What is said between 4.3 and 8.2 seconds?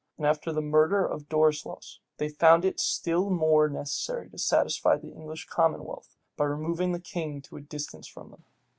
to satisfy the English commonwealth, by removing the king to a distance